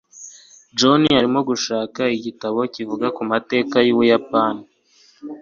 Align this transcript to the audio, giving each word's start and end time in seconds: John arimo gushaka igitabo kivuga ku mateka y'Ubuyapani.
John 0.77 1.01
arimo 1.19 1.39
gushaka 1.49 2.01
igitabo 2.17 2.59
kivuga 2.73 3.07
ku 3.15 3.21
mateka 3.31 3.75
y'Ubuyapani. 3.87 4.63